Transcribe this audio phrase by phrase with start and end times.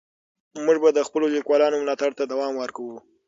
[0.65, 2.97] موږ به د خپلو لیکوالانو ملاتړ ته دوام ورکوو.